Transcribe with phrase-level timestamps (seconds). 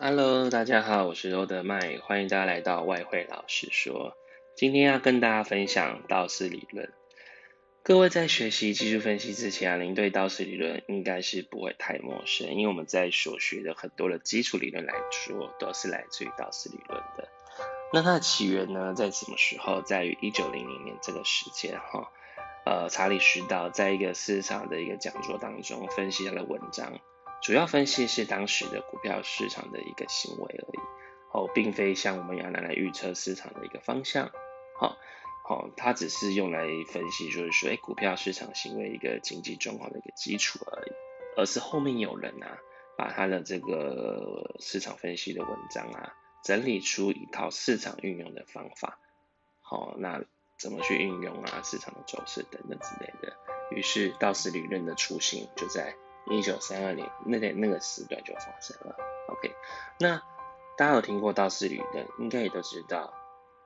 [0.00, 4.16] Hello，大家好，我是欧德麦，欢迎大家来到外汇老师说。
[4.56, 6.92] 今天要跟大家分享道氏理论。
[7.82, 17.28] 各位在学习技术分析之前啊，您对道氏理论应该是不会太陌生，因为我们在所学的很多的基础理论来说，都是来自于道氏理论的。
[17.92, 19.82] 那它的起源呢，在什么时候？
[19.82, 22.08] 在于一九零零年这个时间哈。
[22.64, 27.00] 呃，查理士道在一个市场的一个讲座当中分析他的文章。
[27.40, 30.78] 主要分析是当时的股票市场的一个行为而已，
[31.32, 34.30] 哦，并非像我们要拿来预测市场的一个方向，
[34.78, 34.96] 好，
[35.44, 40.92] 好，它只是用来分析，就是说，哎，股票市场行为一个经济状况的一个基础而已，
[41.36, 42.58] 而是后面有人啊，
[42.98, 46.12] 把他的这个市场分析的文章啊，
[46.44, 48.98] 整理出一套市场运用的方法，
[49.62, 50.22] 好，那
[50.58, 53.36] 怎么去运用啊，市场的走势等等之类的，
[53.70, 55.94] 于是道氏理论的雏形就在。
[56.30, 58.96] 一九三二年，那个那个时段就发生了。
[59.28, 59.54] OK，
[59.98, 60.22] 那
[60.76, 63.12] 大家有听过道氏理论，应该也都知道，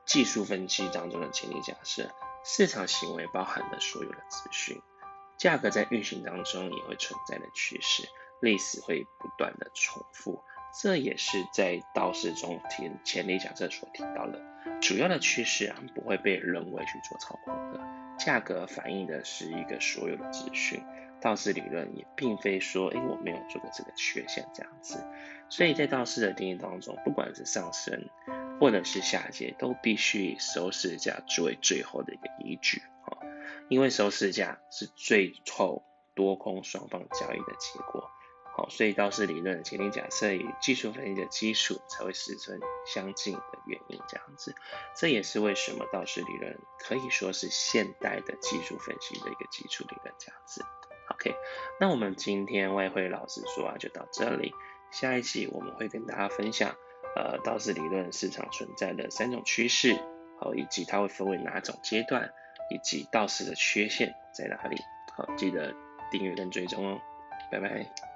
[0.06, 2.10] 技术分析当中的前提假设，
[2.44, 4.80] 市场行为包含了所有的资讯，
[5.38, 8.08] 价格在运行当中也会存在的趋势，
[8.40, 10.42] 历史会不断的重复，
[10.80, 14.40] 这也是在道氏中提前提假设所提到的，
[14.80, 17.80] 主要的趋势啊不会被人为去做操控的，
[18.18, 20.82] 价格反映的是一个所有的资讯。
[21.22, 24.98] 道氏理论也并非说，哎，我没有做过这个缺陷这样子，
[25.48, 28.08] 所以在道氏的定义当中，不管是上升
[28.60, 33.16] 或者是下跌，都必须以收市价作为最后的一个依据啊，
[33.68, 38.10] 因为收市价是最后多空双方交易的结果，
[38.56, 44.54] 好，所以道氏理论的前提假设与技术分析的基础才会始终相近的原因这样子，
[44.96, 50.64] 这也是为什么道氏理论可以说是现代的技术分析的一个基础理论这样子。
[51.22, 51.36] OK，
[51.78, 54.52] 那我们今天外汇老师说啊，就到这里。
[54.90, 56.74] 下一集我们会跟大家分享，
[57.14, 59.96] 呃，道氏理论市场存在的三种趋势，
[60.40, 62.28] 好，以及它会分为哪种阶段，
[62.70, 64.76] 以及道氏的缺陷在哪里。
[65.16, 65.72] 好，记得
[66.10, 67.00] 订阅跟追踪哦，
[67.52, 68.11] 拜拜。